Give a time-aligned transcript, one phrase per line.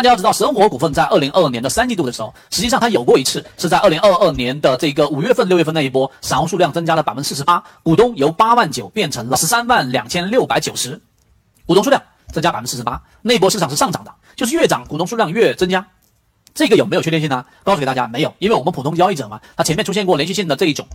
[0.00, 10.98] 大家要知道，神火股份在二零二二年的三季度的时候，实际上它有过一次，是在二零二二年的这个五月份、六月份那一波，散户数量增加了百分之四十八，股东由八万九变成了十三万两千六百九十，
[11.66, 12.02] 股东数量
[12.32, 15.86] 增加百分之四十八，那波市场是上涨的，就是越涨股东数量越增加。
[16.54, 17.44] 这个有没有确定性呢？
[17.62, 20.88] 告诉给大家，没有，因为我们普通交易者嘛，它前面出现过连续性的这一种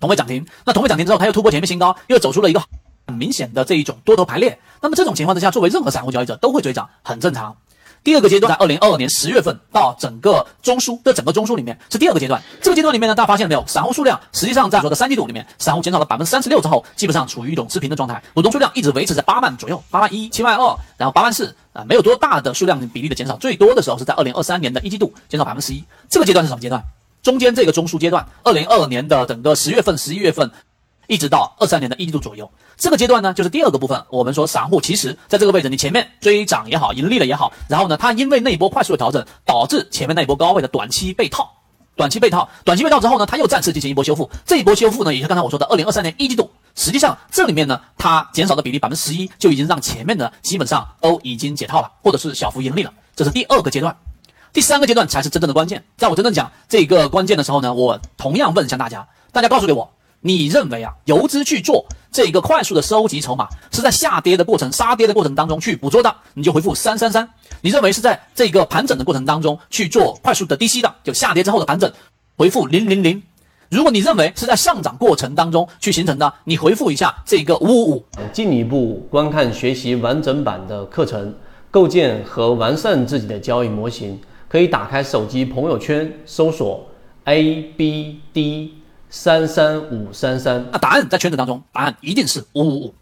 [0.00, 2.60] 同位涨停，那同位涨停之后，它又突破前面新高，又走出了一个
[3.06, 7.56] 很明显的这一种多头排列，那么这种情况之下，作为任何散户交易者都会追涨，很正常。
[8.04, 12.42] 第二个阶段在二零二二年十月份到整个中枢的整个中枢里面是第二个阶段。
[12.60, 25.84] 这个阶段里面呢，大家发现没有，散户数量实际上在说的三季度里面，散户减少了百分之三十六之后，基本上处于一种持平的状态，股东数量一直维持在八万左右，八万一、七万二，然后八万四啊，没有多大的数量比例的减少，最多的时候是在二零二三年的一季度减少百分之十一。
[26.08, 26.82] 这个阶段是什么阶段？
[27.22, 30.50] 中间这个中枢阶段，二零二二年的整个十月份、十一月份。
[31.06, 34.02] 一直到二三年的一季度左右，这个阶段呢，就是第二个部分。
[34.10, 41.50] 我们说散户其实在这个位置，你前面追涨也好，盈利了也好，然后呢，它因为那一波快速的调整，导致前面那一波高位的短期被套，
[41.96, 44.30] 短期被套，短期被套之后呢，它又再次进行一波修复。
[44.46, 46.50] 这一波修复呢，也是刚才我说的二零二三年一季度。
[46.74, 52.92] 实际上这里面呢，它减少的比例百分之十一，就已经让前面的基本上都已经解套了，或者是小幅盈利了。
[53.14, 53.94] 这是第二个阶段，
[54.54, 55.84] 第三个阶段才是真正的关键。
[55.98, 59.92] 在我真正讲这个关键的时候呢，我同样问一下大家，大家告诉给我。
[60.24, 67.28] 你认为啊，游资去做这个快速的收集筹码，是在下跌的过程、杀跌的过程当中去捕捉的，你就回复三三三。
[67.60, 71.92] 你认为是在这个盘整的过程当中去做快速的低吸的，就下跌之后的盘整，
[72.36, 73.20] 回复零零零。
[73.68, 78.04] 如果你认为是在上涨过程当中去形成的，你回复一下这个五五五。
[78.32, 81.34] 进一步观看学习完整版的课程，
[81.70, 86.86] 构建和完善自己的交易模型，可以打开手机朋友圈搜索
[87.24, 88.74] A B D。
[89.12, 92.94] 三三五三三，那答案在圈子当中，答案一定是五五五，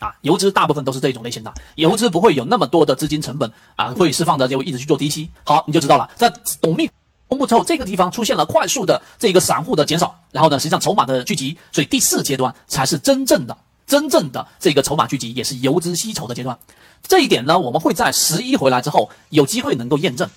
[0.00, 5.30] 啊，游资大部分都是这种类型的，游资不会有那么多的资金成本啊，会释放的就一直去做低吸。
[5.44, 6.30] 好，你就知道了，在
[6.60, 6.90] 董秘
[7.28, 16.58] 公布之后，这个地方出现了快速的这个散户的减少，然后呢，实际上筹码的聚集，所以第四阶段才是真正的、真正的这个筹码聚集，也是游资吸筹的阶段。
[17.06, 20.28] 这一点呢，我们会在十一回来之后有机会能够验证。